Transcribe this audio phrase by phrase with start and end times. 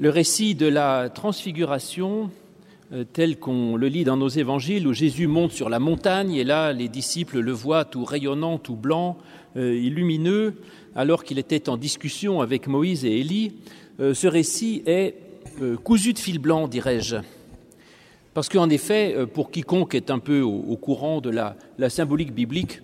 [0.00, 2.30] Le récit de la transfiguration,
[2.92, 6.44] euh, tel qu'on le lit dans nos évangiles, où Jésus monte sur la montagne, et
[6.44, 9.18] là les disciples le voient tout rayonnant, tout blanc,
[9.56, 10.54] euh, lumineux,
[10.94, 13.54] alors qu'il était en discussion avec Moïse et Élie,
[13.98, 15.16] euh, ce récit est
[15.82, 17.16] cousu de fil blanc, dirais-je.
[18.34, 22.80] Parce qu'en effet, pour quiconque est un peu au, courant de la symbolique biblique,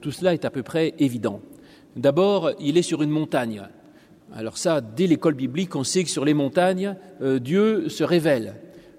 [0.00, 1.42] tout cela est à peu près évident.
[1.96, 3.64] D'abord, il est sur une montagne.
[4.36, 8.56] Alors ça, dès l'école biblique, on sait que sur les montagnes, euh, Dieu se révèle.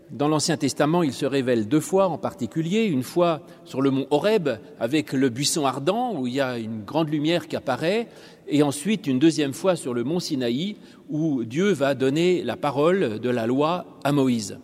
[0.10, 4.08] Dans l'Ancien Testament, il se révèle deux fois en particulier, une fois sur le mont
[4.12, 4.48] Horeb
[4.80, 8.08] avec le buisson ardent où il y a une grande lumière qui apparaît,
[8.48, 10.78] et ensuite une deuxième fois sur le mont Sinaï
[11.10, 14.58] où Dieu va donner la parole de la loi à Moïse.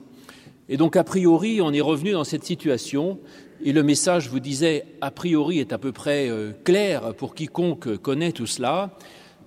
[0.70, 3.20] Et donc a priori, on est revenu dans cette situation
[3.62, 7.98] et le message, vous disais, a priori est à peu près euh, clair pour quiconque
[7.98, 8.92] connaît tout cela,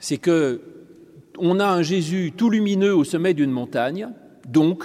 [0.01, 0.61] c'est que
[1.39, 4.09] on a un Jésus tout lumineux au sommet d'une montagne,
[4.49, 4.85] donc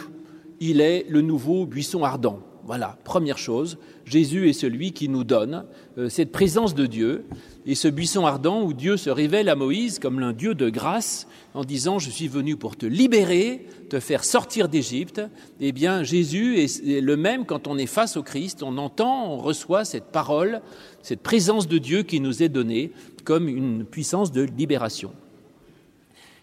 [0.59, 2.39] il est le nouveau buisson ardent.
[2.65, 5.65] Voilà, première chose, Jésus est celui qui nous donne
[5.97, 7.25] euh, cette présence de Dieu
[7.65, 11.27] et ce buisson ardent où Dieu se révèle à Moïse comme l'un Dieu de grâce
[11.55, 15.19] en disant je suis venu pour te libérer, te faire sortir d'Égypte.
[15.59, 19.37] Eh bien, Jésus est le même quand on est face au Christ, on entend, on
[19.37, 20.61] reçoit cette parole,
[21.01, 22.91] cette présence de Dieu qui nous est donnée
[23.23, 25.11] comme une puissance de libération.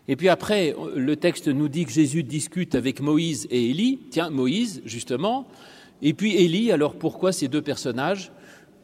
[0.09, 4.01] Et puis après, le texte nous dit que Jésus discute avec Moïse et Élie.
[4.11, 5.47] Tiens, Moïse, justement.
[6.03, 8.31] Et puis Élie, alors pourquoi ces deux personnages?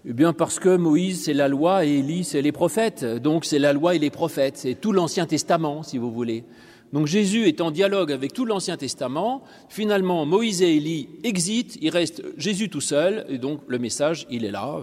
[0.04, 3.04] Eh bien parce que Moïse, c'est la loi et Élie, c'est les prophètes.
[3.04, 4.56] Donc c'est la loi et les prophètes.
[4.56, 6.44] C'est tout l'Ancien Testament, si vous voulez.
[6.92, 9.44] Donc Jésus est en dialogue avec tout l'Ancien Testament.
[9.68, 14.44] Finalement, Moïse et Élie exitent, il reste Jésus tout seul, et donc le message, il
[14.44, 14.80] est là.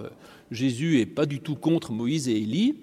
[0.51, 2.75] Jésus n'est pas du tout contre Moïse et Élie.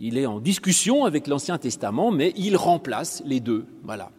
[0.00, 3.66] Il est en discussion avec l'Ancien Testament, mais il remplace les deux.
[3.82, 4.10] Voilà.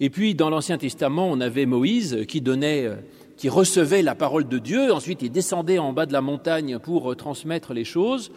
[0.00, 2.96] Et puis, dans l'Ancien Testament, on avait Moïse qui donnait, euh,
[3.36, 4.92] qui recevait la parole de Dieu.
[4.92, 8.30] Ensuite, il descendait en bas de la montagne pour euh, transmettre les choses.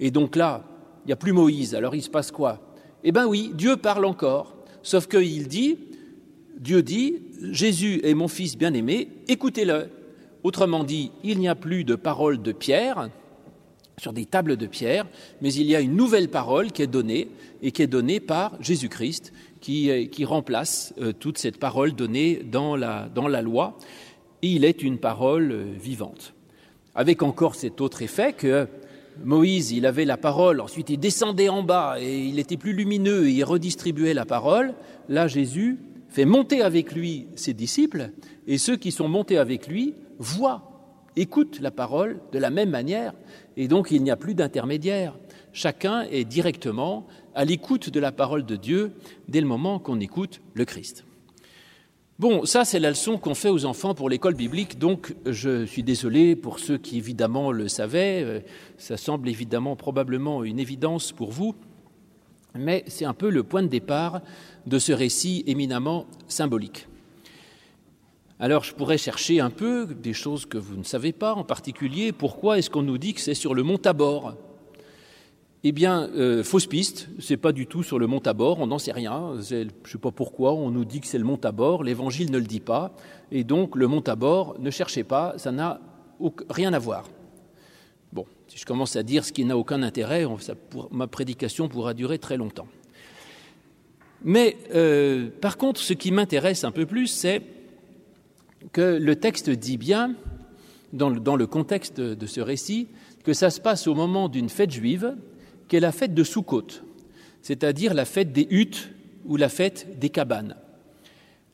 [0.00, 0.64] Et donc là,
[1.04, 1.74] il n'y a plus Moïse.
[1.74, 2.60] Alors, il se passe quoi?
[3.04, 4.56] Eh bien oui, Dieu parle encore.
[4.82, 5.78] Sauf qu'il dit,
[6.58, 7.22] Dieu dit,
[7.52, 9.88] Jésus est mon fils bien-aimé, écoutez-le.
[10.42, 13.08] Autrement dit, il n'y a plus de parole de Pierre,
[13.98, 15.06] sur des tables de pierre,
[15.40, 17.28] mais il y a une nouvelle parole qui est donnée
[17.62, 22.42] et qui est donnée par Jésus-Christ, qui, euh, qui, remplace euh, toute cette parole donnée
[22.44, 23.78] dans la, loi,
[24.42, 26.34] et il est une parole euh, vivante.
[26.94, 28.68] Avec encore cet autre effet que
[29.24, 33.32] Moïse, avait la parole, ensuite il descendait en bas et il était plus lumineux et
[33.32, 34.74] il redistribuait la parole.
[35.08, 35.78] Là, Jésus
[36.08, 38.10] fait monter avec lui ses disciples
[38.46, 40.73] et ceux qui sont montés avec lui voient
[41.16, 43.12] écoute la parole de la même manière,
[43.56, 45.16] et donc il n'y a plus d'intermédiaire.
[45.52, 48.92] Chacun est directement à l'écoute de la parole de Dieu
[49.28, 51.04] dès le moment qu'on écoute le Christ.
[52.18, 55.82] Bon, ça c'est la leçon qu'on fait aux enfants pour l'école biblique, donc je suis
[55.82, 58.40] désolé pour ceux qui évidemment le savaient, euh,
[58.78, 61.56] ça semble évidemment probablement une évidence pour vous,
[62.54, 64.20] mais c'est un peu le point de départ
[64.66, 66.86] de ce récit éminemment symbolique.
[68.40, 72.10] Alors je pourrais chercher un peu des choses que vous ne savez pas, en particulier
[72.10, 74.34] pourquoi est-ce qu'on nous dit que c'est sur le mont Tabor
[75.62, 78.80] Eh bien, euh, fausse piste, c'est pas du tout sur le mont Tabor, on n'en
[78.80, 79.34] sait rien.
[79.40, 82.38] Je ne sais pas pourquoi on nous dit que c'est le mont Tabor, l'Évangile ne
[82.38, 82.92] le dit pas,
[83.30, 85.80] et donc le mont Tabor, ne cherchez pas, ça n'a
[86.50, 87.04] rien à voir.
[88.12, 90.26] Bon, si je commence à dire ce qui n'a aucun intérêt,
[90.90, 92.66] ma prédication pourra durer très longtemps.
[94.24, 97.42] Mais euh, par contre, ce qui m'intéresse un peu plus, c'est
[98.72, 100.14] que le texte dit bien,
[100.92, 102.88] dans le, contexte de ce récit,
[103.24, 105.16] que ça se passe au moment d'une fête juive,
[105.68, 106.66] qui est la fête de Soukhot,
[107.42, 108.90] c'est-à-dire la fête des huttes
[109.24, 110.56] ou la fête des cabanes.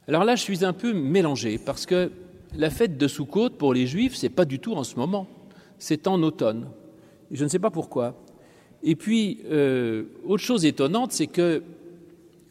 [0.08, 2.10] Alors là, je suis un peu mélangé, parce que
[2.56, 5.26] la fête de Soukhot, pour les juifs, c'est pas du tout en ce moment,
[5.78, 6.68] c'est en automne.
[7.30, 8.16] je ne sais pas pourquoi.
[8.82, 11.62] Et puis, euh, autre chose étonnante, c'est que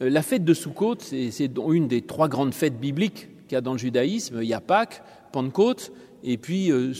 [0.02, 3.62] euh, la fête de Soukhot, c'est une des trois grandes fêtes bibliques qu'il y a
[3.62, 5.02] dans le judaïsme, il y a Pâques,
[5.32, 5.90] Pentecôte
[6.22, 6.92] et puis euh,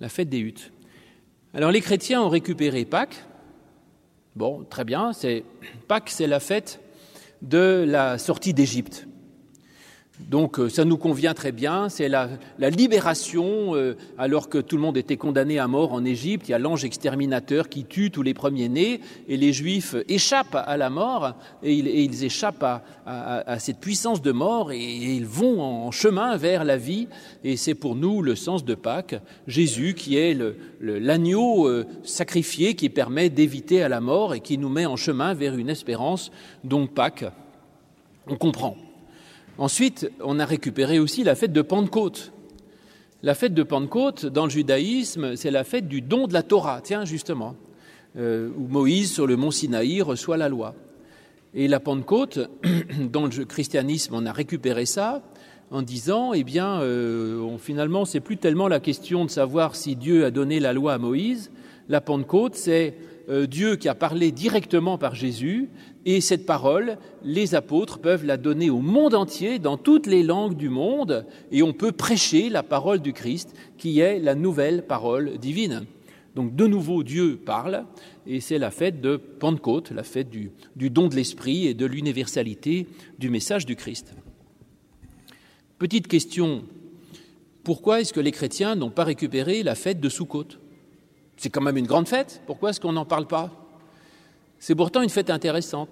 [0.00, 0.72] la fête des huttes.
[1.52, 3.22] Alors les chrétiens ont récupéré Pâques.
[4.36, 5.44] Bon, très bien, c'est
[5.86, 6.80] Pâques, c'est la fête
[7.42, 9.06] de la sortie d'Égypte.
[10.20, 12.28] Donc euh, ça nous convient très bien, c'est la,
[12.60, 16.54] libération, euh, alors que tout le monde était condamné à mort en Égypte, il y
[16.54, 21.34] a l'ange exterminateur qui tue tous les premiers-nés, et les Juifs échappent à la mort,
[21.64, 22.64] et ils, échappent
[23.06, 27.08] à, cette puissance de mort, et, ils vont en chemin vers la vie,
[27.42, 29.16] et c'est pour nous le sens de Pâques,
[29.48, 30.38] Jésus qui est
[30.80, 35.34] l'agneau euh, sacrifié qui permet d'éviter à la mort et qui nous met en chemin
[35.34, 36.30] vers une espérance,
[36.62, 37.24] donc Pâques,
[38.28, 38.76] on comprend.
[39.56, 42.32] Ensuite, on a récupéré aussi la fête de Pentecôte.
[43.22, 46.80] La fête de Pentecôte, dans le judaïsme, c'est la fête du don de la Torah,
[46.82, 47.54] tiens, justement,
[48.16, 50.74] euh, où Moïse, sur le mont Sinaï, reçoit la loi.
[51.54, 52.50] Et la Pentecôte,
[53.12, 55.22] dans le christianisme, on a récupéré ça
[55.70, 59.94] en disant, eh bien, euh, on, finalement, c'est plus tellement la question de savoir si
[59.94, 61.52] Dieu a donné la loi à Moïse.
[61.88, 62.96] La Pentecôte, c'est
[63.28, 65.70] euh, Dieu qui a parlé directement par Jésus,
[66.06, 70.56] et cette parole, les apôtres peuvent la donner au monde entier, dans toutes les langues
[70.56, 75.38] du monde, et on peut prêcher la parole du Christ, qui est la nouvelle parole
[75.38, 75.86] divine.
[76.34, 77.86] Donc de nouveau, Dieu parle,
[78.26, 82.86] et c'est la fête de Pentecôte, la fête du, don de l'Esprit et de l'universalité
[83.18, 84.14] du message du Christ.
[85.78, 86.64] Petite question,
[87.62, 90.48] pourquoi est-ce que les chrétiens n'ont pas récupéré la fête de Soukhot?
[91.36, 93.63] C'est quand même une grande fête, pourquoi est-ce qu'on n'en parle pas?
[94.66, 95.90] C'est pourtant une fête intéressante.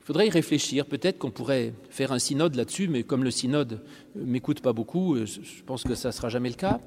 [0.00, 0.86] Il faudrait y réfléchir.
[0.86, 3.82] Peut-être qu'on pourrait faire un synode là-dessus, mais comme le synode
[4.14, 6.80] m'écoute pas beaucoup, je pense que ça ne sera jamais le cas.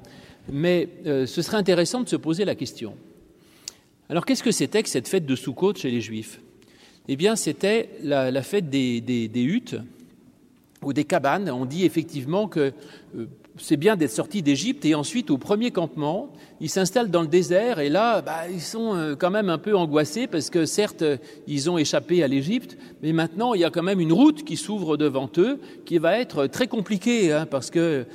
[0.50, 2.96] Mais euh, ce serait intéressant de se poser la question.
[4.08, 6.40] Alors qu'est-ce que c'était que cette fête de Soukhot chez les Juifs?
[7.06, 9.76] Eh bien, c'était la, fête des, huttes
[10.82, 11.48] ou des cabanes.
[11.50, 12.72] On dit effectivement que
[13.16, 13.26] euh,
[13.56, 17.78] c'est bien d'être sorti d'Égypte et ensuite au premier campement, ils s'installent dans le désert
[17.78, 21.04] et là, bah, ils sont euh, quand même un peu angoissés parce que certes,
[21.46, 24.56] ils ont échappé à l'Égypte, mais maintenant il y a quand même une route qui
[24.56, 28.06] s'ouvre devant eux qui va être très compliquée hein, parce que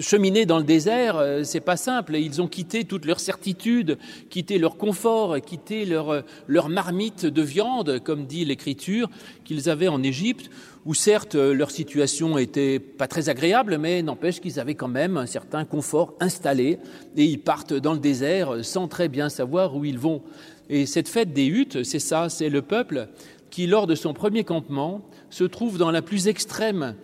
[0.00, 2.16] cheminer dans le désert, euh, c'est pas simple.
[2.16, 3.98] Ils ont quitté toutes leurs certitudes,
[4.30, 9.10] quitté leur confort, quitté leur, euh, leur marmite de viande, comme dit l'Écriture,
[9.44, 10.50] qu'ils avaient en Égypte,
[10.86, 15.16] où certes euh, leur situation était pas très agréable, mais n'empêche qu'ils avaient quand même
[15.16, 16.78] un certain confort installé,
[17.16, 20.22] et ils partent dans le désert sans très bien savoir où ils vont.
[20.70, 23.08] Et cette fête des huttes, c'est ça, c'est le peuple
[23.50, 26.94] qui, lors de son premier campement, se trouve dans la plus extrême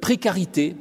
[0.00, 0.74] précarité,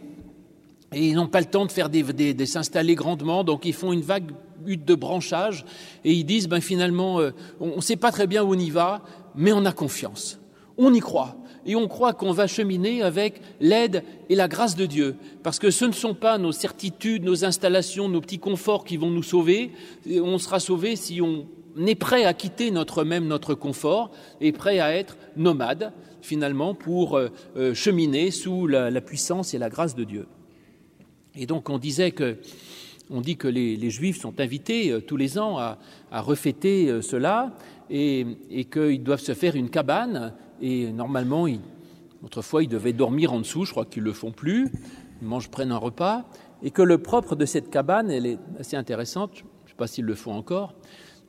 [0.94, 2.04] et ils n'ont pas le temps de faire des,
[2.34, 4.32] de s'installer grandement, donc ils font une vague
[4.66, 5.66] hutte de branchage.
[6.06, 8.70] Et ils disent ben finalement euh, on ne sait pas très bien où on y
[8.70, 9.04] va,
[9.36, 10.40] mais on a confiance,
[10.78, 11.36] on y croit.
[11.66, 15.70] Et on croit qu'on va cheminer avec l'aide et la grâce de Dieu, parce que
[15.70, 19.72] ce ne sont pas nos certitudes, nos installations, nos petits conforts qui vont nous sauver.
[20.10, 21.46] On sera sauvé si on
[21.86, 25.92] est prêt à quitter notre même notre confort et prêt à être nomade
[26.22, 30.26] finalement pour euh, euh, cheminer sous la puissance et la grâce de Dieu.
[31.38, 32.38] Et donc on disait que
[33.10, 35.78] on dit que les, Juifs sont invités euh, tous les ans à,
[36.12, 37.54] refêter euh, cela
[37.90, 38.26] et,
[38.72, 40.34] qu'ils doivent se faire une cabane.
[40.62, 41.46] Et normalement,
[42.24, 43.64] autrefois, ils devaient dormir en dessous.
[43.64, 44.70] Je crois qu'ils le font plus.
[45.22, 46.26] Ils mangent, prennent un repas.
[46.64, 49.32] Et que le propre de cette cabane, elle est assez intéressante.
[49.36, 50.74] Je ne sais pas s'ils le font encore,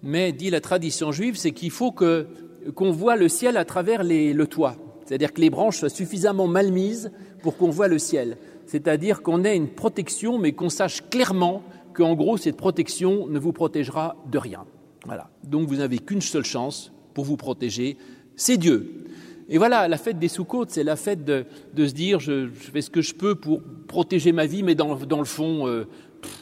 [0.02, 4.46] mais dit la tradition juive, c'est qu'il faut qu'on voit le ciel à travers le
[4.46, 4.76] toit.
[5.04, 7.12] C'est-à-dire que les branches soient suffisamment mal mises
[7.42, 8.36] pour qu'on voit le ciel
[8.68, 11.62] c'est-à-dire qu'on ait une protection, mais qu'on sache clairement
[11.94, 14.66] qu'en gros, cette protection ne vous protégera de rien.
[15.06, 15.30] Voilà.
[15.42, 17.96] Donc vous n'avez qu'une seule chance pour vous protéger,
[18.36, 19.06] c'est Dieu.
[19.48, 21.46] Et voilà, la fête des sous-côtes, c'est la fête de,
[21.78, 25.24] se dire je, fais ce que je peux pour protéger ma vie, mais dans, le
[25.24, 25.86] fond, euh,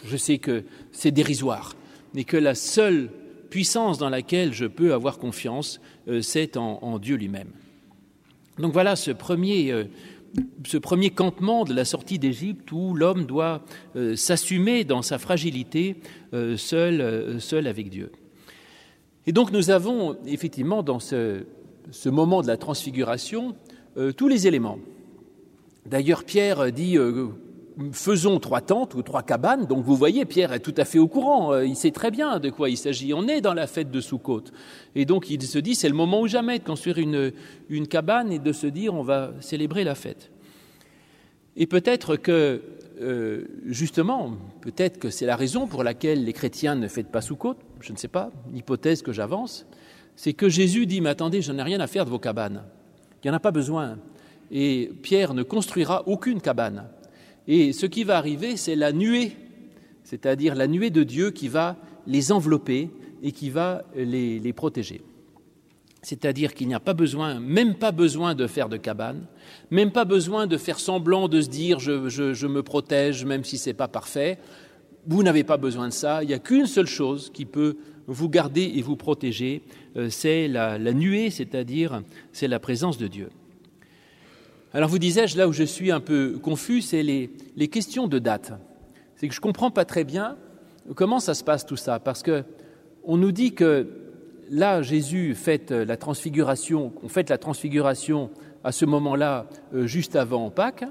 [0.05, 1.75] je sais que c'est dérisoire.
[2.15, 3.09] Mais que la seule
[3.51, 7.51] puissance dans laquelle je peux avoir confiance, euh, c'est en, Dieu lui-même.
[8.59, 9.85] Donc voilà ce premier, euh,
[10.67, 13.63] ce premier campement de la sortie d'Égypte où l'homme doit
[13.95, 15.97] euh, s'assumer dans sa fragilité
[16.35, 18.11] euh, seul, euh, seul avec Dieu.
[19.27, 21.45] Et donc nous avons effectivement dans ce,
[21.91, 23.57] ce moment de la transfiguration
[24.19, 24.79] tous les éléments.
[25.87, 26.99] D'ailleurs, Pierre dit
[27.93, 29.67] faisons trois tentes ou trois cabanes.
[29.67, 31.53] Donc vous voyez, Pierre est tout à fait au courant.
[31.53, 33.13] Euh, il sait très bien de quoi il s'agit.
[33.13, 34.45] On est dans la fête de Soukhot.
[34.95, 38.39] Et donc il se dit, c'est le moment ou jamais de construire une, cabane et
[38.39, 40.31] de se dire, on va célébrer la fête.
[41.57, 42.63] Et peut-être que,
[43.01, 47.57] euh, justement, peut-être que c'est la raison pour laquelle les chrétiens ne fêtent pas Soukhot,
[47.81, 49.67] je ne sais pas, hypothèse que j'avance,
[50.17, 52.63] c'est que Jésus dit, mais attendez, je n'ai rien à faire de vos cabanes.
[53.23, 53.99] Il n'y en a pas besoin.
[54.51, 56.89] Et Pierre ne construira aucune cabane.
[57.49, 59.33] Et ce qui va arriver, c'est la nuée,
[60.03, 61.77] c'est-à-dire la nuée de Dieu qui va
[62.07, 62.91] les envelopper
[63.23, 65.03] et qui va les, protéger.
[66.03, 69.27] C'est-à-dire qu'il n'y a pas besoin, même pas besoin de faire de cabane,
[69.71, 73.71] même pas besoin de faire semblant de se dire je, me protège même si ce
[73.71, 74.39] n'est pas parfait.
[75.07, 76.23] Vous n'avez pas besoin de ça.
[76.23, 77.77] Il n'y a qu'une seule chose qui peut
[78.09, 79.63] vous garder et vous protéger,
[79.97, 83.31] euh, c'est la nuée, c'est-à-dire c'est la présence de Dieu.
[84.77, 87.31] Alors vous disais-je, là où je suis un peu confus, c'est les,
[87.69, 88.53] questions de date.
[89.15, 90.37] C'est que je ne comprends pas très bien
[90.95, 92.45] comment ça se passe tout ça, parce que
[93.03, 93.89] on nous dit que
[94.51, 98.29] là, Jésus fait la transfiguration, on fait la transfiguration
[98.65, 100.85] à ce moment-là, euh, juste avant Pâques.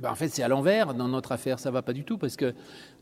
[0.00, 0.94] Ben, en fait, c'est à l'envers.
[0.94, 2.54] Dans notre affaire, ça va pas du tout, parce que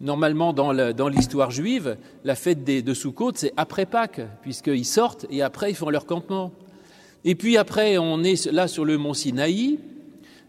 [0.02, 5.40] normalement, dans l'histoire juive, la fête des, de Soukhot, c'est après Pâques, puisqu'ils sortent et
[5.40, 6.52] après, ils font leur campement.
[7.24, 9.78] Et puis après, on est là sur le mont Sinaï,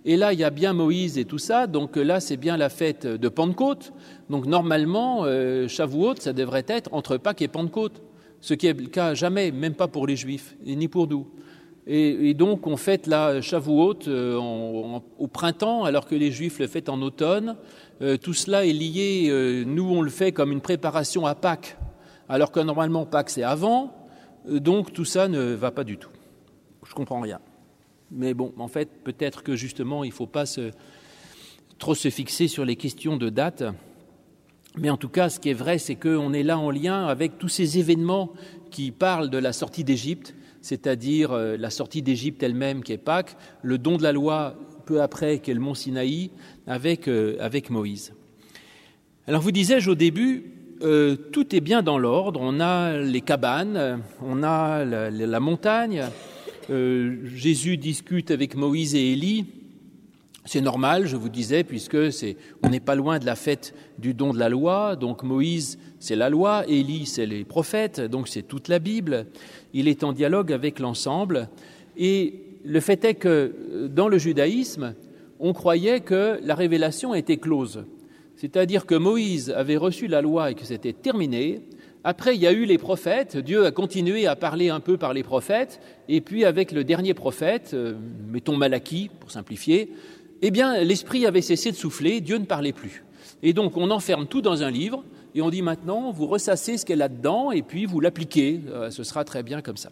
[0.07, 2.69] et là, il y a bien Moïse et tout ça, donc là, c'est bien la
[2.69, 3.91] fête de Pentecôte.
[4.29, 8.03] Donc normalement, euh, Shavuot, ça devrait être entre Pâques et Pentecôte,
[8.39, 11.27] ce qui est le cas jamais, même pas pour les Juifs, et ni pour nous.
[11.87, 16.89] Et, donc on fête la Shavuot euh, au printemps, alors que les Juifs le fêtent
[16.89, 17.55] en automne.
[18.01, 21.77] Euh, tout cela est lié, euh, nous on le fait comme une préparation à Pâques,
[22.27, 23.93] alors que normalement Pâques c'est avant.
[24.49, 26.09] donc tout ça ne va pas du tout.
[26.87, 27.39] Je comprends rien.
[28.11, 30.45] Mais bon, en fait, peut-être que justement, il ne faut pas
[31.77, 33.63] trop se fixer sur les questions de date.
[34.77, 37.37] Mais en tout cas, ce qui est vrai, c'est qu'on est là en lien avec
[37.37, 38.33] tous ces événements
[38.71, 43.37] qui parlent de la sortie d'Égypte c'est-à-dire euh, la sortie d'Égypte elle-même qui est Pâques,
[43.61, 44.55] le don de la loi
[44.87, 46.31] peu après qui est le mont Sinaï
[46.65, 48.13] avec, euh, avec Moïse.
[49.27, 54.01] Alors vous disais-je au début, euh, tout est bien dans l'ordre, on a les cabanes,
[54.23, 56.05] on a la montagne,
[56.69, 59.45] Jésus discute avec Moïse et Élie,
[60.47, 61.97] c'est normal, je vous disais, puisque
[62.61, 64.95] on n'est pas loin de la fête du don de la loi.
[64.95, 69.25] Donc Moïse, c'est la loi, Élie, c'est les prophètes, donc c'est toute la Bible.
[69.73, 71.49] Il est en dialogue avec l'ensemble.
[71.97, 74.93] Et le fait est que dans le judaïsme,
[75.39, 77.85] on croyait que la révélation était close.
[78.35, 81.61] C'est-à-dire que Moïse avait reçu la loi et que c'était terminé.
[82.07, 83.35] Après, il y a eu les prophètes.
[83.35, 85.81] Dieu a continué à parler un peu par les prophètes.
[86.07, 87.95] Et puis, avec le dernier prophète, euh,
[88.31, 89.89] mettons Malachie pour simplifier,
[90.43, 93.03] eh bien, l'esprit avait cessé de souffler, Dieu ne parlait plus.
[93.41, 96.85] Et donc, on enferme tout dans un livre, et on dit maintenant, vous ressassez ce
[96.85, 99.91] qu'elle a dedans, et puis vous l'appliquez, euh, ce sera très bien comme ça.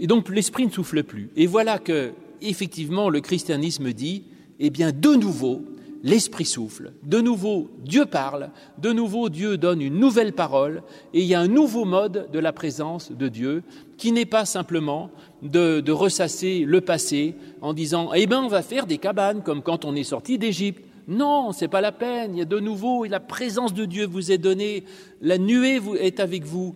[0.00, 1.30] Et donc, l'esprit ne souffle plus.
[1.36, 2.10] Et voilà que,
[2.42, 4.24] effectivement, le christianisme dit,
[4.58, 5.62] eh bien, de nouveau,
[6.02, 11.26] l'Esprit souffle, de nouveau Dieu parle, de nouveau Dieu donne une nouvelle parole, et il
[11.26, 13.62] y a un nouveau mode de la présence de Dieu
[13.96, 15.10] qui n'est pas simplement
[15.42, 19.84] de, ressasser le passé en disant Eh bien, on va faire des cabanes comme quand
[19.84, 20.82] on est sorti d'Égypte.
[21.08, 22.34] Non, c'est pas la peine.
[22.34, 24.84] Il y a de nouveau, la présence de Dieu vous est donnée.
[25.20, 26.74] La nuée est avec vous.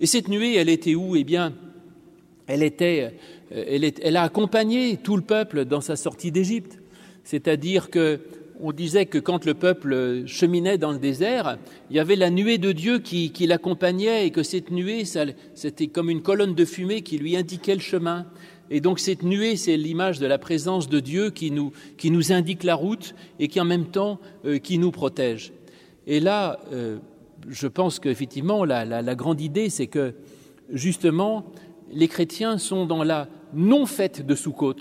[0.00, 1.14] Et cette nuée, elle était où?
[1.14, 1.52] Eh bien,
[2.46, 3.14] elle était,
[3.52, 6.80] euh, elle a accompagné tout le peuple dans sa sortie d'Égypte.
[7.22, 8.20] C'est-à-dire que
[8.60, 11.58] on disait que quand le peuple cheminait dans le désert,
[11.90, 16.10] il y avait la nuée de Dieu qui, l'accompagnait et que cette nuée, c'était comme
[16.10, 18.26] une colonne de fumée qui lui indiquait le chemin.
[18.70, 22.74] Et donc cette nuée, c'est l'image de la présence de Dieu qui nous, indique la
[22.74, 25.52] route et qui en même temps euh, qui nous protège.
[26.06, 26.98] Et là, euh,
[27.48, 30.14] je pense qu'effectivement, la, la, grande idée, c'est que
[30.72, 31.46] justement,
[31.92, 34.76] les chrétiens sont dans la non-fête de Soukhot.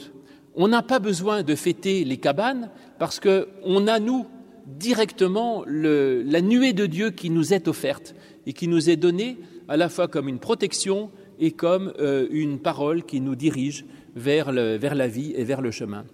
[0.55, 4.25] On n'a pas besoin de fêter les cabanes parce qu'on a, nous,
[4.65, 9.37] directement la nuée de Dieu qui nous est offerte et qui nous est donnée
[9.67, 13.85] à la fois comme une protection et comme euh, une parole qui nous dirige
[14.15, 16.05] vers, la vie et vers le chemin.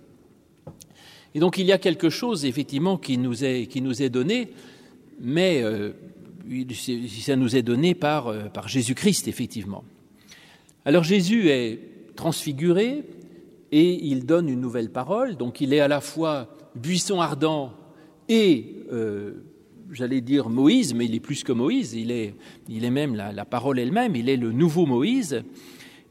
[1.34, 4.50] Et donc il y a quelque chose effectivement qui nous est, qui nous est donné,
[5.20, 5.92] mais euh,
[7.22, 9.84] ça nous est donné par, euh, par Jésus-Christ effectivement.
[10.84, 11.80] Alors Jésus est
[12.16, 13.04] transfiguré,
[13.72, 15.36] et il donne une nouvelle parole.
[15.36, 17.74] Donc il est à la fois buisson ardent
[18.30, 19.44] et, euh,
[19.92, 22.36] j'allais dire, Moïse, mais il est plus que Moïse, il est,
[22.70, 25.44] il est même la, parole elle-même, il est le nouveau Moïse.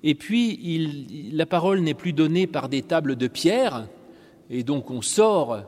[0.02, 3.88] Et puis la parole n'est plus donnée par des tables de pierre,
[4.50, 5.62] et donc on sort,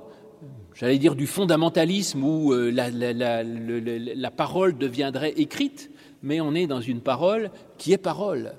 [0.75, 5.91] j'allais dire, du fondamentalisme où euh, la, la parole deviendrait écrite,
[6.23, 8.55] mais on est dans une parole qui est parole.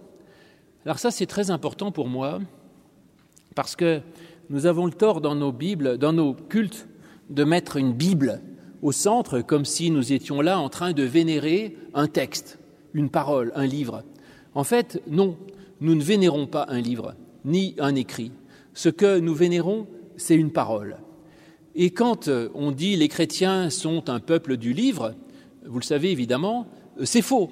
[0.85, 2.39] Alors ça, c'est très important pour moi
[3.55, 4.01] parce que
[4.49, 6.87] nous avons le tort dans nos Bibles, dans nos cultes,
[7.29, 8.41] de mettre une Bible
[8.81, 12.59] au centre comme si nous étions là en train de vénérer un texte,
[12.93, 14.03] une parole, un livre.
[14.55, 15.37] En fait, non,
[15.79, 18.31] nous ne vénérons pas un livre, ni un écrit.
[18.73, 20.97] Ce que nous vénérons, c'est une parole.
[21.75, 25.15] Et quand on dit les chrétiens sont un peuple du livre,
[25.65, 26.67] vous le savez évidemment,
[27.03, 27.51] c'est faux.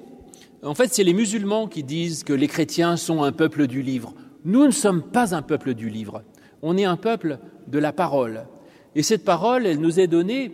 [0.62, 4.14] En fait, c'est les musulmans qui disent que les chrétiens sont un peuple du livre.
[4.44, 6.22] Nous ne sommes pas un peuple du livre,
[6.62, 8.46] on est un peuple de la parole.
[8.94, 10.52] Et cette parole, elle nous est donnée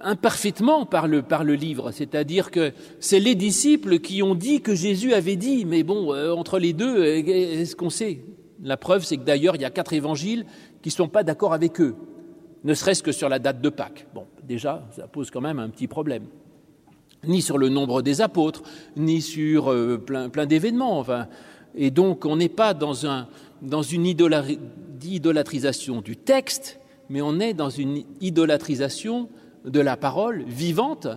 [0.00, 5.36] imparfaitement par le, livre, c'est-à-dire que c'est les disciples qui ont dit que Jésus avait
[5.36, 8.20] dit, mais bon, euh, entre les deux, euh, est-ce qu'on sait?
[8.62, 10.44] La preuve, c'est que d'ailleurs, il y a quatre évangiles
[10.82, 11.94] qui ne sont pas d'accord avec eux,
[12.64, 14.06] ne serait-ce que sur la date de Pâques.
[14.14, 16.24] Bon, déjà, ça pose quand même un petit problème.
[17.26, 18.62] Ni sur le nombre des apôtres,
[18.96, 21.04] ni sur euh, plein, plein d'événements.
[21.74, 23.26] Et donc, on n'est pas dans, un,
[23.64, 26.78] dans une idolâtrisation du texte,
[27.08, 29.28] mais on est dans une idolâtrisation
[29.64, 31.08] de la parole vivante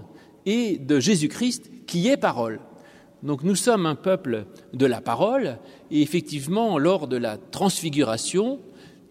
[0.45, 2.59] et de Jésus-Christ qui est parole.
[3.23, 5.57] Donc nous sommes un peuple de la parole,
[5.91, 8.59] et effectivement, lors de la transfiguration,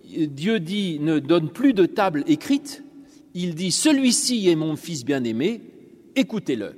[0.05, 2.85] Dieu dit ne donne plus de table écrite,
[3.35, 5.61] il dit celui-ci est mon fils bien-aimé,
[6.14, 6.76] écoutez-le.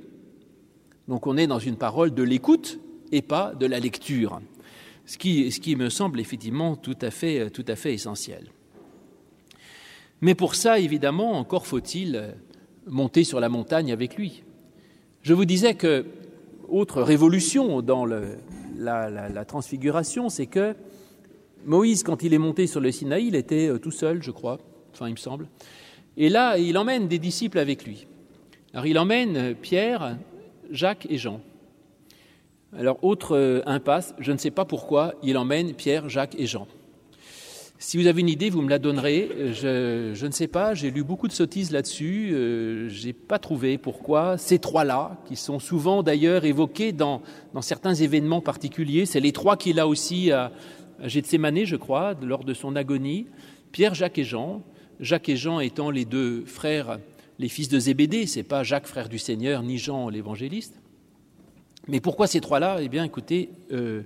[1.07, 2.79] Donc on est dans une parole de l'écoute
[3.11, 4.41] et pas de la lecture,
[5.09, 7.51] ce qui, me semble effectivement tout à fait,
[7.85, 8.51] essentiel.
[10.21, 12.35] Mais pour ça, évidemment, encore faut-il
[12.85, 14.43] monter sur la montagne avec lui.
[15.23, 16.05] Je vous disais que
[16.67, 18.29] autre révolution dans la,
[18.77, 20.75] la, transfiguration, c'est que
[21.65, 24.59] Moïse, quand il est monté sur le Sinaï, il était euh, tout seul, je crois,
[24.93, 25.47] enfin il me semble.
[26.17, 28.05] Et là, il emmène des disciples avec lui.
[28.73, 30.17] Alors il emmène euh, Pierre,
[30.69, 31.41] Jacques et Jean.
[32.77, 36.67] Alors autre euh, impasse, je ne sais pas pourquoi il emmène Pierre, Jacques et Jean.
[37.81, 39.29] Si vous avez une idée, vous me la donnerez.
[39.53, 42.31] Je, ne sais pas, j'ai lu beaucoup de sottises là-dessus.
[42.33, 47.21] Euh, je n'ai pas trouvé pourquoi ces trois-là, qui sont souvent d'ailleurs évoqués dans,
[47.61, 50.51] certains événements particuliers, c'est les trois qu'il a aussi à,
[51.01, 53.27] à je crois, lors de son agonie,
[53.71, 54.61] Pierre, Jacques et Jean.
[54.99, 56.99] Jacques et Jean étant les deux frères,
[57.39, 60.75] les fils de Zébédée, c'est pas Jacques, frère du Seigneur, ni Jean, l'évangéliste.
[61.87, 62.77] Mais pourquoi ces trois-là?
[62.81, 64.03] Eh bien, écoutez, euh,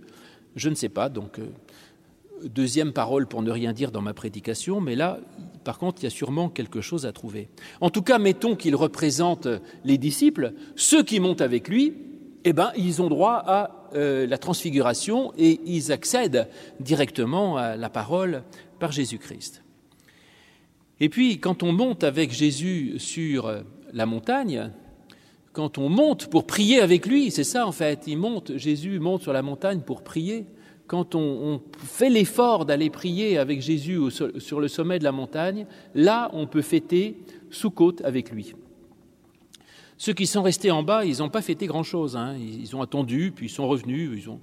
[0.56, 1.10] je ne sais pas.
[1.10, 1.48] Donc, euh,
[2.44, 5.20] deuxième parole pour ne rien dire dans ma prédication, mais là,
[5.64, 7.50] par contre, il y a sûrement quelque chose à trouver.
[7.82, 9.48] En tout cas, mettons qu'il représente
[9.84, 11.94] les disciples, ceux qui montent avec lui,
[12.46, 16.50] eh ben, ils ont droit à euh, la transfiguration et ils accèdent
[16.80, 18.44] directement à la parole
[18.80, 19.64] par Jésus-Christ.
[21.00, 23.64] Et puis, quand on monte avec Jésus sur
[23.94, 24.72] la montagne,
[25.54, 29.22] quand on monte pour prier avec lui, c'est ça en fait, il monte, Jésus monte
[29.22, 30.46] sur la montagne pour prier,
[30.88, 36.30] quand on, fait l'effort d'aller prier avec Jésus sur le sommet de la montagne, là,
[36.34, 37.18] on peut fêter
[37.50, 38.54] sous côte avec lui.
[39.98, 42.18] Ceux qui sont restés en bas, ils n'ont pas fêté grand-chose.
[42.18, 42.36] Hein.
[42.38, 44.40] Ils ont attendu, puis ils sont revenus, ils ont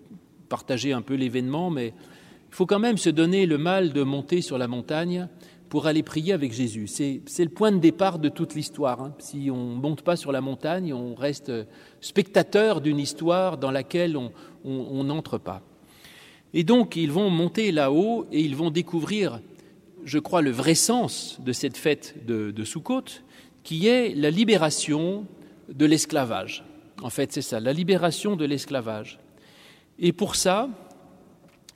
[0.48, 4.40] partagé un peu l'événement, mais il faut quand même se donner le mal de monter
[4.40, 5.28] sur la montagne
[5.70, 6.88] pour aller prier avec Jésus.
[6.88, 9.00] C'est le point de départ de toute l'histoire.
[9.00, 9.14] Hein.
[9.20, 11.52] Si on ne monte pas sur la montagne, on reste
[12.00, 14.18] spectateur d'une histoire dans laquelle
[14.64, 15.62] on n'entre pas.
[16.52, 19.40] Et donc, ils vont monter là-haut et ils vont découvrir,
[20.04, 23.04] je crois, le vrai sens de cette fête de, de Soukhot,
[23.62, 25.24] qui est la libération
[25.72, 26.64] de l'esclavage.
[27.00, 29.20] En fait, c'est ça, la libération de l'esclavage.
[30.00, 30.68] Et pour ça,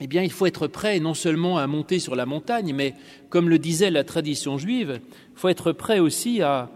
[0.01, 2.93] eh bien, il faut être prêt non seulement à monter sur la montagne, mais
[3.29, 6.69] comme le disait la tradition juive, il faut être prêt aussi à,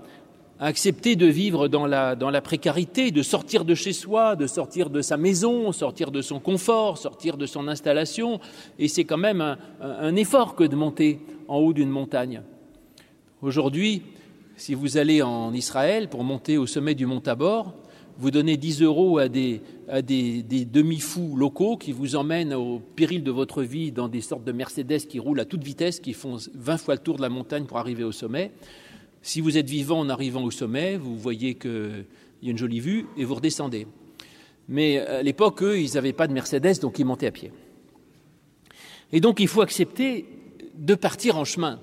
[0.60, 5.18] accepter de vivre dans la, précarité, de sortir de chez soi, de sortir de sa
[5.18, 8.40] maison, sortir de son confort, sortir de son installation.
[8.78, 12.42] Et c'est quand même un, effort que de monter en haut d'une montagne.
[13.42, 14.04] Aujourd'hui,
[14.58, 17.74] si vous allez en Israël pour monter au sommet du mont Tabor,
[18.20, 22.80] vous donnez 10 euros à des, à des, des demi-fous locaux qui vous emmènent au
[22.80, 26.12] péril de votre vie dans des sortes de Mercedes qui roulent à toute vitesse, qui
[26.12, 28.52] font 20 fois le tour de la montagne pour arriver au sommet.
[29.22, 32.06] Si vous êtes vivant en arrivant au sommet, vous voyez qu'il
[32.42, 33.88] y a une jolie vue et vous redescendez.
[34.68, 37.54] Mais à l'époque, eux, ils n'avaient pas de Mercedes, donc ils montaient à pied.
[39.14, 40.26] Et donc il faut accepter
[40.76, 41.80] de partir en chemin,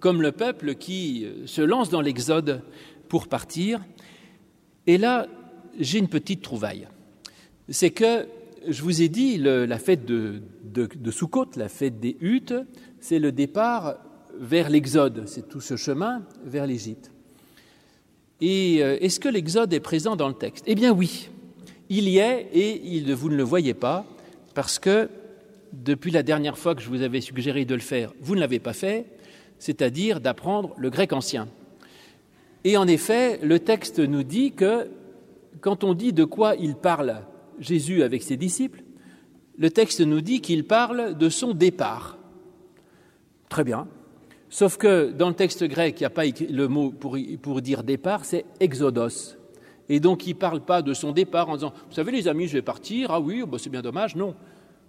[0.00, 2.62] comme le peuple qui se lance dans l'exode
[3.08, 3.84] pour partir.
[4.88, 5.28] Et là,
[5.78, 6.88] j'ai une petite trouvaille.
[7.68, 8.26] C'est que,
[8.68, 12.54] je vous ai dit, la fête de, de, Soukhot, la fête des huttes,
[13.00, 13.96] c'est le départ
[14.38, 17.10] vers l'Exode, c'est tout ce chemin vers l'Égypte.
[18.40, 20.64] Et euh, est-ce que l'Exode est présent dans le texte?
[20.66, 21.30] Eh bien oui,
[21.88, 24.04] il y est et vous ne le voyez pas
[24.54, 25.08] parce que
[25.72, 28.58] depuis la dernière fois que je vous avais suggéré de le faire, vous ne l'avez
[28.58, 29.06] pas fait,
[29.58, 31.48] c'est-à-dire d'apprendre le grec ancien.
[32.64, 34.88] Et en effet, le texte nous dit que
[35.60, 37.22] quand on dit de quoi il parle
[37.58, 38.82] Jésus avec ses disciples,
[39.58, 42.18] le texte nous dit qu'il parle de son départ.
[43.48, 43.86] Très bien,
[44.48, 48.24] Sauf que dans le texte grec, il n'y a pas le mot pour, dire départ,
[48.24, 49.36] c'est exodos.
[49.88, 52.46] Et donc il ne parle pas de son départ en disant Vous savez, les amis,
[52.46, 53.10] je vais partir.
[53.10, 54.16] Ah oui, bah, c'est bien dommage.
[54.16, 54.34] Non.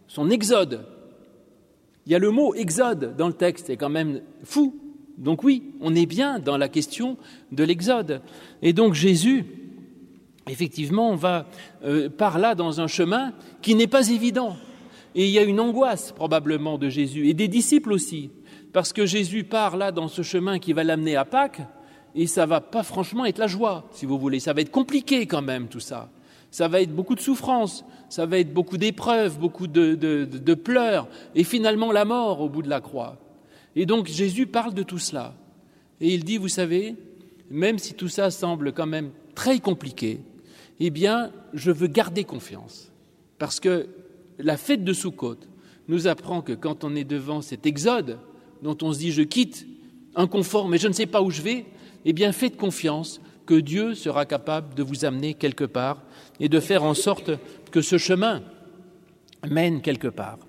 [0.07, 0.85] Son exode.
[2.05, 4.75] Il y a le mot exode dans le texte, c'est quand même fou.
[5.17, 7.17] Donc oui, on est bien dans la question
[7.51, 8.21] de l'exode.
[8.61, 9.45] Et donc Jésus,
[10.47, 11.45] effectivement, va
[11.83, 14.55] euh, par là dans un chemin qui n'est pas évident.
[15.15, 18.29] Et il y a une angoisse probablement de Jésus et des disciples aussi
[18.77, 21.61] parce que Jésus part là dans ce chemin qui va l'amener à Pâques,
[22.15, 24.39] et ça va pas franchement être la joie, si vous voulez.
[24.39, 26.09] Ça va être compliqué quand même tout ça.
[26.51, 31.07] Ça va être beaucoup de souffrances, ça va être beaucoup d'épreuves, beaucoup de, de, pleurs,
[31.35, 33.17] et finalement la mort au bout de la croix.
[33.75, 35.33] Et donc Jésus parle de tout cela.
[35.99, 36.95] Et il dit, vous savez,
[37.49, 40.21] même si tout ça semble quand même très compliqué,
[40.79, 42.91] eh bien, je veux garder confiance.
[43.39, 43.87] Parce que
[44.39, 45.37] la fête de Soukhot
[45.87, 48.19] nous apprend que quand on est devant cet exode,
[48.61, 49.65] dont on se dit je quitte
[50.15, 51.65] un confort, mais je ne sais pas où je vais,
[52.05, 56.01] eh bien faites confiance que Dieu sera capable de vous amener quelque part
[56.39, 57.31] et de faire en sorte
[57.71, 58.43] que ce chemin
[59.49, 60.39] mène quelque part.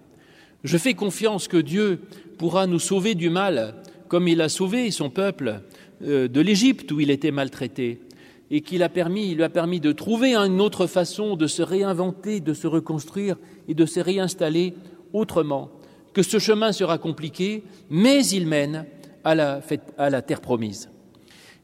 [0.64, 2.00] Je fais confiance que Dieu
[2.38, 3.74] pourra nous sauver du mal,
[4.08, 5.60] comme il a sauvé son peuple
[6.02, 8.00] euh, de l'Égypte où il était maltraité,
[8.50, 11.62] et qu'il a permis, il lui a permis de trouver une autre façon de se
[11.62, 13.36] réinventer, de se reconstruire
[13.68, 14.74] et de se réinstaller
[15.12, 15.70] autrement.
[16.14, 18.86] Que ce chemin sera compliqué, mais il mène
[19.24, 20.88] à la, terre promise.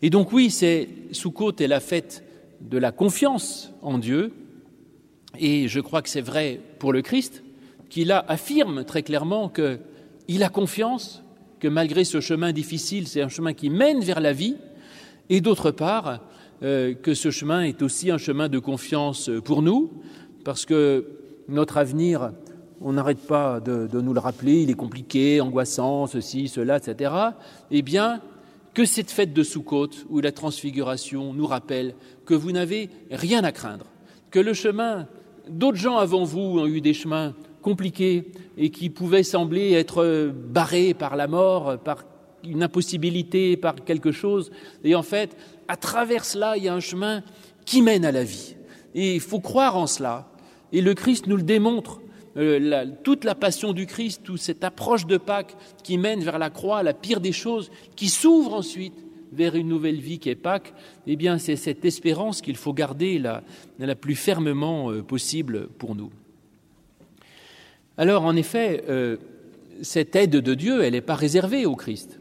[0.02, 2.22] Et donc oui, c'est Soukhot est la fête
[2.60, 4.32] de la confiance en Dieu,
[5.38, 7.42] et je crois que c'est vrai pour le Christ,
[7.88, 11.22] qui là affirme très clairement qu'il a confiance,
[11.58, 14.56] que malgré ce chemin difficile, c'est un chemin qui mène vers la vie,
[15.30, 16.20] et d'autre part,
[16.62, 19.90] euh, que ce chemin est aussi un chemin de confiance pour nous,
[20.44, 21.06] parce que
[21.48, 22.32] notre avenir,
[22.80, 27.12] on n'arrête pas de, nous le rappeler, il est compliqué, angoissant, ceci, cela, etc.
[27.70, 28.20] Eh bien,
[28.72, 31.94] que cette fête de Soukhot, ou la transfiguration, nous rappelle
[32.26, 33.86] que vous n'avez rien à craindre,
[34.30, 35.06] que le chemin,
[35.48, 40.92] d'autres gens avant vous ont eu des chemins compliqués et qui pouvaient sembler être barrés
[40.92, 42.04] par la mort, par
[42.46, 44.50] une impossibilité, par quelque chose.
[44.82, 45.36] Et en fait,
[45.68, 47.22] à travers cela, il y a un chemin
[47.64, 48.57] qui mène à la vie.
[48.94, 50.29] Et il faut croire en cela.
[50.72, 52.00] Et le Christ nous le démontre.
[52.37, 56.50] Euh, toute la passion du Christ, toute cette approche de Pâques qui mène vers la
[56.50, 60.74] croix, la pire des choses, qui s'ouvre ensuite vers une nouvelle vie qui est Pâques,
[61.07, 66.11] eh bien, c'est cette espérance qu'il faut garder la, plus fermement euh, possible pour nous.
[67.96, 69.16] Alors, en effet, euh,
[69.83, 72.18] cette aide de Dieu, elle n'est pas réservée au Christ.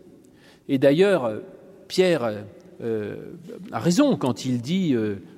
[0.70, 1.42] Et d'ailleurs,
[1.88, 2.44] Pierre
[2.82, 4.96] a raison quand il dit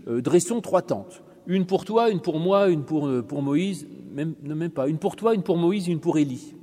[0.07, 3.07] dressons trois tentes, une pour toi, une pour moi, une pour,
[3.41, 4.87] Moïse, même, même pas.
[4.87, 6.55] Une pour toi, une pour Moïse, une pour Élie.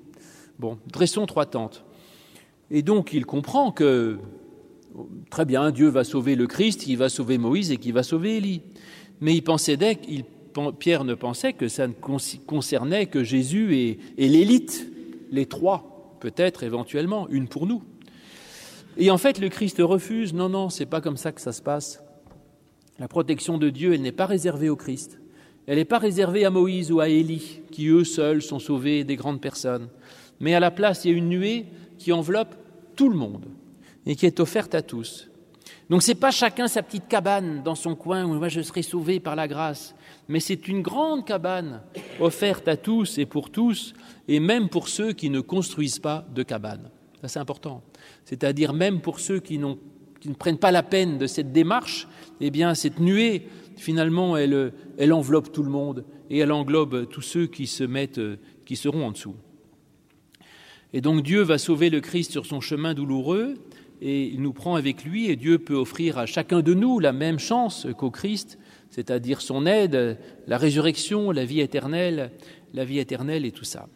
[0.58, 1.84] Bon, dressons trois tentes.
[2.70, 4.18] Et donc il comprend que,
[5.30, 8.38] très bien, Dieu va sauver le Christ, il va sauver Moïse et qu'il va sauver
[8.38, 8.62] Élie.
[9.20, 9.98] Mais il pensait dès
[10.78, 11.94] Pierre ne pensait que ça ne
[12.46, 14.86] concernait que Jésus et l'élite,
[15.30, 17.82] les trois, peut-être éventuellement, une pour nous.
[18.96, 20.34] Et en fait, le Christ refuse.
[20.34, 22.02] Non, non, c'est pas comme ça que ça se passe.
[22.98, 25.18] La protection de Dieu, elle n'est pas réservée au Christ.
[25.66, 29.16] Elle n'est pas réservée à Moïse ou à Élie, qui eux seuls sont sauvés des
[29.16, 29.88] grandes personnes.
[30.40, 31.66] Mais à la place, il y a une nuée
[31.98, 32.56] qui enveloppe
[32.96, 33.46] tout le monde
[34.06, 35.30] et qui est offerte à tous.
[35.88, 38.82] Donc ce n'est pas chacun sa petite cabane dans son coin où moi je serai
[38.82, 39.94] sauvé par la grâce,
[40.28, 41.82] mais c'est une grande cabane
[42.20, 43.94] offerte à tous et pour tous,
[44.26, 46.90] et même pour ceux qui ne construisent pas de cabane.
[47.24, 47.82] C'est important.
[48.24, 49.60] C'est-à-dire même pour ceux qui,
[50.20, 52.08] qui, ne prennent pas la peine de cette démarche,
[52.40, 57.22] eh bien cette nuée finalement, elle, elle enveloppe tout le monde et elle englobe tous
[57.22, 58.20] ceux qui se mettent,
[58.64, 59.36] qui seront en dessous.
[60.92, 63.54] Et donc Dieu va sauver le Christ sur son chemin douloureux
[64.00, 67.12] et il nous prend avec lui et Dieu peut offrir à chacun de nous la
[67.12, 68.58] même chance qu'au Christ,
[68.90, 72.32] c'est-à-dire son aide, la résurrection, la vie éternelle,
[72.74, 73.88] la vie éternelle et tout ça.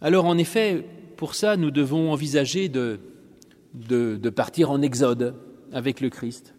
[0.00, 0.84] Alors en effet,
[1.18, 3.00] pour ça, nous devons envisager de,
[3.74, 5.34] de, partir en exode
[5.72, 6.54] avec le Christ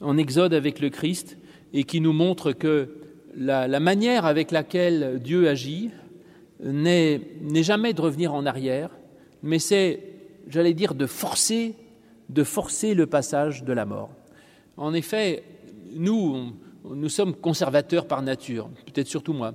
[0.00, 1.36] en exode avec le Christ
[1.72, 2.88] et qui nous montre que
[3.36, 5.90] la, la manière avec laquelle Dieu agit
[6.60, 7.20] n'est
[7.62, 8.90] jamais de revenir en arrière,
[9.42, 10.02] mais c'est,
[10.48, 11.74] j'allais dire, de forcer,
[12.28, 14.10] de forcer le passage de la mort.
[14.76, 15.44] En effet,
[15.94, 16.52] nous,
[16.84, 19.54] nous sommes conservateurs par nature, peut-être surtout moi.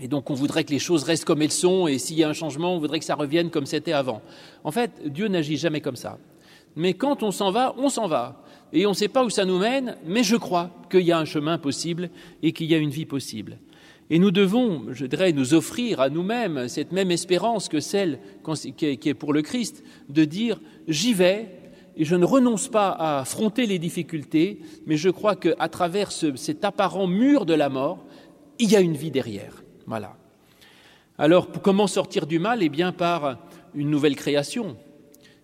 [0.00, 2.28] Et donc on voudrait que les choses restent comme elles sont, et s'il y a
[2.28, 4.22] un changement, on voudrait que ça revienne comme c'était avant.
[4.64, 6.18] En fait, Dieu n'agit jamais comme ça.
[6.76, 9.44] Mais quand on s'en va, on s'en va et on ne sait pas où ça
[9.44, 12.10] nous mène, mais je crois qu'il y a un chemin possible
[12.42, 13.58] et qu'il y a une vie possible.
[14.10, 18.20] Et nous devons, je dirais, nous offrir à nous-mêmes cette même espérance que celle
[18.76, 21.48] qui est pour le Christ, de dire j'y vais
[21.96, 26.36] et je ne renonce pas à affronter les difficultés, mais je crois qu'à travers ce,
[26.36, 28.04] cet apparent mur de la mort,
[28.58, 29.62] il y a une vie derrière.
[29.88, 30.16] Voilà.
[31.16, 32.62] Alors, comment sortir du mal?
[32.62, 33.38] Eh bien, par
[33.74, 34.76] une nouvelle création.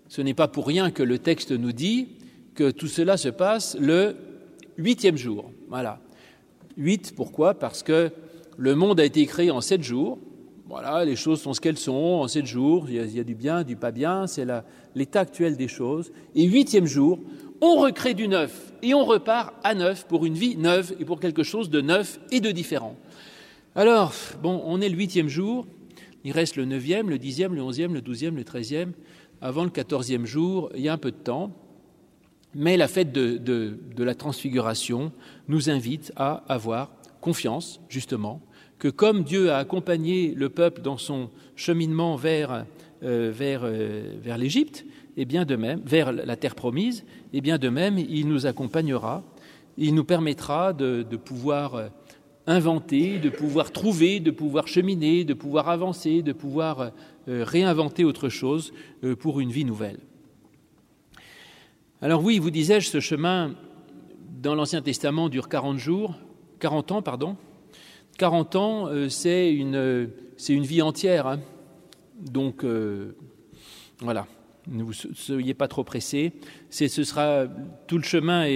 [0.09, 2.09] Ce n'est pas pour rien que le texte nous dit
[2.55, 4.17] que tout cela se passe le
[4.77, 5.51] huitième jour.
[5.69, 5.99] Voilà.
[6.77, 7.55] Huit, pourquoi?
[7.55, 8.11] Parce que
[8.59, 10.19] le monde a été créé en sept jours.
[10.67, 12.85] Voilà, les choses sont ce qu'elles sont en sept jours.
[12.89, 14.27] Il y, a, il y a, du bien, du pas bien.
[14.27, 14.47] C'est
[14.95, 16.13] l'état actuel des choses.
[16.35, 17.19] Et huitième jour,
[17.63, 21.19] on recrée du neuf et on repart à neuf pour une vie neuve et pour
[21.19, 22.95] quelque chose de neuf et de différent.
[23.77, 25.67] Alors, on est le huitième jour,
[26.23, 28.93] il reste le neuvième, le dixième, le onzième, le douzième, le treizième.
[29.41, 31.51] Avant le quatorzième jour, il y a un peu de temps,
[32.55, 35.11] mais la fête de, la transfiguration
[35.49, 38.41] nous invite à avoir confiance, justement,
[38.79, 42.65] que comme Dieu a accompagné le peuple dans son cheminement vers,
[43.03, 44.85] euh, euh, l'Égypte,
[45.17, 47.01] et eh bien de même, vers la terre promise,
[47.33, 49.25] et eh bien de même, il nous accompagnera,
[49.77, 51.89] il nous permettra de, de pouvoir euh,
[52.47, 56.93] inventer, de pouvoir trouver, de pouvoir cheminer, de pouvoir avancer, de pouvoir
[57.27, 58.73] réinventer autre chose
[59.21, 59.99] pour une vie nouvelle.
[62.03, 63.55] Alors oui, vous disais-je, ce chemin
[64.43, 66.15] dans l'Ancien Testament dure 40 jours,
[66.61, 67.37] 40 ans, pardon.
[68.19, 70.09] 40 ans, euh, c'est une,
[70.49, 71.27] vie entière.
[71.27, 71.41] Hein.
[72.21, 73.17] Donc, euh,
[74.01, 74.27] voilà,
[74.69, 76.33] ne vous soyez pas trop pressés.
[76.71, 77.47] Ce sera,
[77.87, 78.47] tout le chemin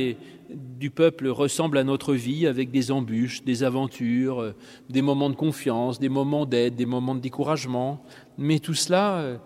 [0.51, 4.55] du peuple ressemble à notre vie avec des embûches, des aventures, euh,
[4.88, 8.03] des moments de confiance, des moments d'aide, des moments de découragement.
[8.38, 9.38] Mais tout cela,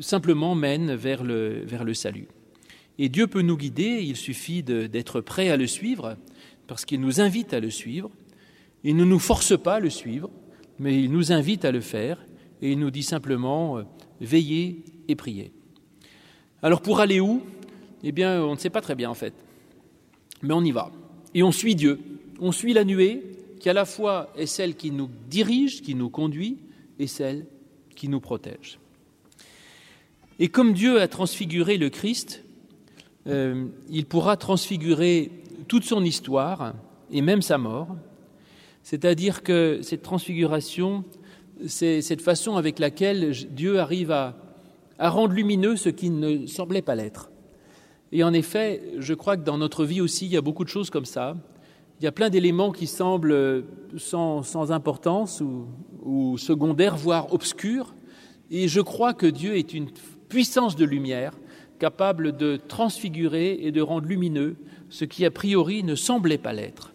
[0.00, 2.28] simplement, mène vers le, vers le salut.
[2.98, 6.16] Et Dieu peut nous guider, il suffit d'être prêt à le suivre
[6.66, 8.10] parce qu'il nous invite à le suivre.
[8.84, 10.30] Il ne nous force pas à le suivre,
[10.78, 12.18] mais il nous invite à le faire
[12.60, 13.82] et il nous dit simplement euh,
[14.20, 15.52] veillez et priez.
[16.62, 17.42] Alors pour aller où?
[18.04, 19.34] Eh bien, on ne sait pas très bien en fait,
[20.42, 20.90] mais on y va.
[21.34, 22.00] Et on suit Dieu.
[22.40, 23.22] On suit la nuée
[23.60, 26.58] qui à la fois est celle qui nous dirige, qui nous conduit,
[26.98, 27.46] et celle
[27.94, 28.78] qui nous protège.
[30.38, 32.42] Et comme Dieu a transfiguré le Christ,
[33.28, 35.30] euh, il pourra transfigurer
[35.68, 36.74] toute son histoire
[37.12, 37.96] et même sa mort.
[38.82, 41.04] C'est-à-dire que cette transfiguration,
[41.66, 44.36] c'est cette façon avec laquelle Dieu arrive à,
[45.10, 47.30] rendre lumineux ce qui ne semblait pas l'être.
[48.12, 50.68] Et en effet, je crois que dans notre vie aussi, il y a beaucoup de
[50.68, 51.36] choses comme ça.
[52.00, 53.64] Il y a plein d'éléments qui semblent
[53.96, 55.66] sans, importance ou,
[56.02, 57.94] ou, secondaires, voire obscurs.
[58.50, 59.88] Et je crois que Dieu est une
[60.28, 61.32] puissance de lumière
[61.78, 64.56] capable de transfigurer et de rendre lumineux
[64.88, 66.92] ce qui a priori ne semblait pas l'être.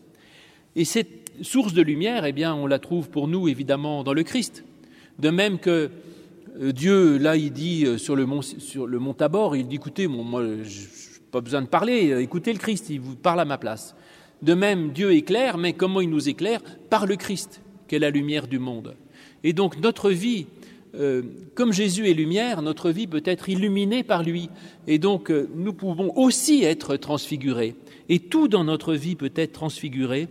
[0.75, 4.23] Et cette source de lumière, eh bien, on la trouve pour nous évidemment dans le
[4.23, 4.63] Christ.
[5.19, 5.89] De même que
[6.59, 10.43] Dieu, là, il dit euh, sur le mont, sur le Tabor, il dit écoutez, moi,
[10.63, 13.57] je n'ai pas besoin de parler, euh, écoutez le Christ, il vous parle à ma
[13.57, 13.95] place.
[14.41, 18.09] De même, Dieu éclaire, mais comment il nous éclaire Par le Christ, qui est la
[18.09, 18.95] lumière du monde.
[19.43, 20.47] Et donc notre vie
[20.95, 21.21] euh,
[21.53, 24.49] comme Jésus est lumière, notre vie peut être illuminée par lui.
[24.87, 27.75] Et donc, euh, nous pouvons aussi être transfigurés.
[28.09, 30.27] Et tout dans notre vie peut être transfiguré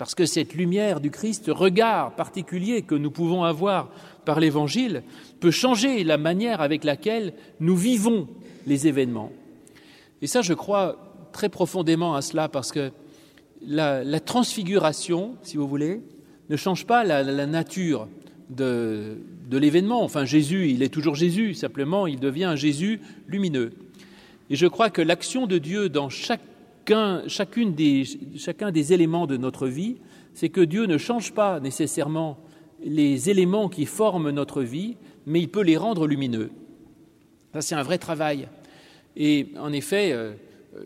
[0.00, 3.90] parce que cette lumière du Christ, ce regard particulier que nous pouvons avoir
[4.24, 5.02] par l'Évangile,
[5.40, 8.26] peut changer la manière avec laquelle nous vivons
[8.66, 9.30] les événements.
[10.22, 10.96] Et ça, je crois
[11.32, 12.92] très profondément à cela parce que
[13.60, 16.00] la, transfiguration, si vous voulez,
[16.48, 18.08] ne change pas la nature
[18.48, 19.18] de,
[19.50, 20.02] de l'événement.
[20.02, 23.72] Enfin, Jésus, il est toujours Jésus, simplement, il devient un Jésus lumineux.
[24.48, 26.08] Et je crois que l'action de Dieu dans
[27.26, 29.96] chacun, des, éléments de notre vie,
[30.34, 32.38] c'est que Dieu ne change pas nécessairement
[32.82, 36.50] les éléments qui forment notre vie, mais il peut les rendre lumineux.
[37.52, 38.48] Ça, c'est un vrai travail.
[39.16, 40.32] Et en effet, euh,
[40.76, 40.84] euh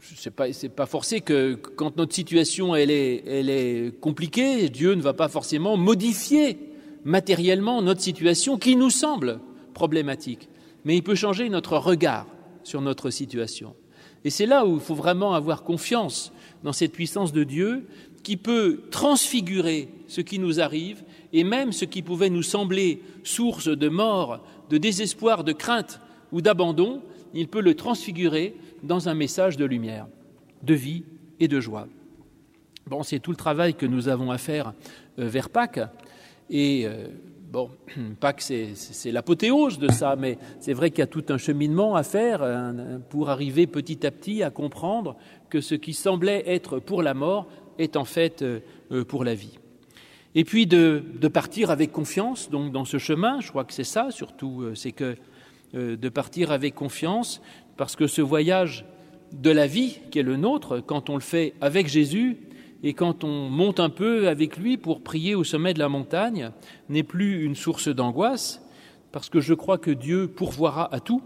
[0.00, 5.14] ce n'est pas, pas, forcé que quand notre situation est, est compliquée, Dieu ne va
[5.14, 6.58] pas forcément modifier
[7.04, 9.40] matériellement notre situation qui nous semble
[9.72, 10.50] problématique,
[10.84, 12.26] mais il peut changer notre regard
[12.64, 13.74] sur notre situation.
[14.24, 16.32] Et c'est là où il faut vraiment avoir confiance
[16.62, 17.86] dans cette puissance de Dieu
[18.22, 23.68] qui peut transfigurer ce qui nous arrive et même ce qui pouvait nous sembler source
[23.68, 26.00] de mort, de désespoir, de crainte
[26.32, 27.02] ou d'abandon,
[27.34, 30.06] il peut le transfigurer dans un message de lumière,
[30.62, 31.04] de vie
[31.38, 31.86] et de joie.
[32.86, 34.72] Bon, c'est tout le travail que nous avons à faire
[35.18, 35.80] euh, vers Pâques.
[36.50, 37.08] Et euh,
[37.54, 37.70] bon,
[38.20, 41.94] pas que c'est l'apothéose de ça, mais c'est vrai qu'il y a tout un cheminement
[41.94, 42.42] à faire
[43.10, 45.16] pour arriver petit à petit à comprendre
[45.50, 47.46] que ce qui semblait être pour la mort
[47.78, 48.58] est en fait euh,
[48.90, 49.58] euh, pour la vie.
[50.34, 51.00] Et puis de,
[51.32, 55.14] partir avec confiance dans ce chemin, je crois que c'est ça surtout, c'est que
[55.72, 57.40] de partir avec confiance,
[57.76, 58.84] parce que ce voyage
[59.32, 62.38] de la vie qui est le nôtre, quand on le fait avec Jésus,
[62.86, 66.50] et quand on monte un peu avec lui pour prier au sommet de la montagne,
[66.90, 68.62] n'est plus une source d'angoisse,
[69.10, 71.22] parce que je crois que Dieu pourvoira à tout.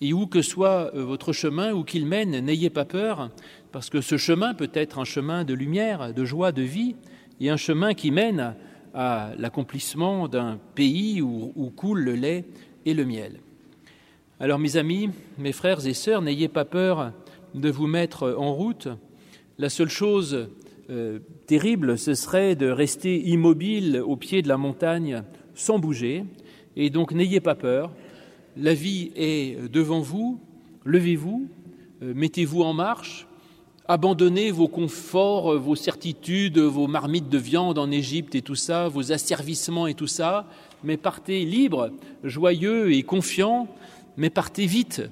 [0.00, 3.30] Et où que soit euh, votre chemin, où qu'il mène, n'ayez pas peur,
[3.70, 6.96] parce que ce chemin peut être un chemin de lumière, de joie, de vie,
[7.40, 8.56] et un chemin qui mène
[8.94, 12.44] à l'accomplissement d'un pays où, où coule le lait
[12.86, 13.38] et le miel.
[14.40, 17.12] Alors mes amis, mes frères et sœurs, n'ayez pas peur
[17.54, 18.88] de vous mettre en route.
[19.60, 20.50] La seule chose
[20.88, 21.18] euh,
[21.48, 25.24] terrible, ce serait de rester immobile au pied de la montagne
[25.56, 26.24] sans bouger.
[26.76, 27.90] Et donc n'ayez pas peur.
[28.56, 30.38] La vie est devant vous.
[30.84, 31.48] Levez-vous,
[32.04, 33.26] euh, mettez-vous en marche,
[33.88, 39.10] abandonnez vos conforts, vos certitudes, vos marmites de viande en Égypte et tout ça, vos
[39.10, 40.46] asservissements et tout ça,
[40.84, 41.90] mais partez libre,
[42.22, 43.66] joyeux et confiant,
[44.16, 45.02] mais partez vite.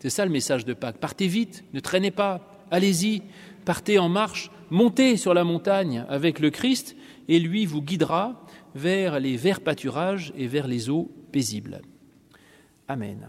[0.00, 0.98] C'est ça le message de Pâques.
[0.98, 2.40] Partez vite, ne traînez pas,
[2.72, 3.22] allez-y,
[3.64, 6.96] partez en marche, montez sur la montagne avec le Christ,
[7.28, 8.44] et lui vous guidera
[8.74, 11.82] vers les verts pâturages et vers les eaux paisibles.
[12.88, 13.26] Amen.